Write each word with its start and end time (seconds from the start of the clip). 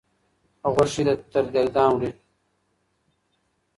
غوښي 0.73 1.03
تر 1.31 1.45
دېګدان 1.53 1.89
وړي 1.93 2.09